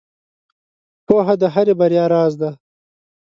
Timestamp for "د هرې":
1.41-1.73